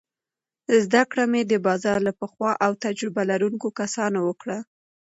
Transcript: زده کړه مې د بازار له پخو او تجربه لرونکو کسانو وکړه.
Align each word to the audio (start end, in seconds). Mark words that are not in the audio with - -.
زده 0.83 1.01
کړه 1.09 1.23
مې 1.31 1.41
د 1.45 1.53
بازار 1.67 1.97
له 2.07 2.13
پخو 2.19 2.41
او 2.65 2.71
تجربه 2.83 3.21
لرونکو 3.31 3.67
کسانو 3.79 4.19
وکړه. 4.29 4.57